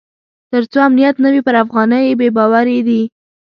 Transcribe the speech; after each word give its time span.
تر 0.51 0.63
څو 0.71 0.79
امنیت 0.87 1.15
نه 1.23 1.29
وي 1.33 1.41
پر 1.47 1.55
افغانۍ 1.63 2.05
بې 2.19 2.27
باوري 2.35 2.77
وي. 2.87 3.01